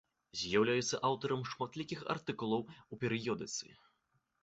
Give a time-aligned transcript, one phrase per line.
[0.43, 3.65] З'яўляецца аўтарам шматлікіх артыкулаў у перыёдыцы.